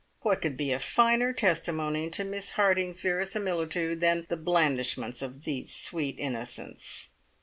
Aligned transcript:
What 0.21 0.41
could 0.41 0.57
be 0.57 0.71
a 0.71 0.79
finer 0.79 1.31
testimony 1.31 2.09
to 2.09 2.23
Miss 2.23 2.49
Harding's 2.57 3.01
verisimilitude 3.01 3.99
than 4.01 4.25
the 4.29 4.35
blandishments 4.35 5.21
of 5.21 5.43
these 5.43 5.71
sweet 5.75 6.15
innocents? 6.17 7.09